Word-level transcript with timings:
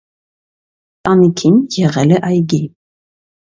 Տանիքին 1.09 1.61
եղել 1.83 2.17
է 2.17 2.25
այգի։ 2.33 2.63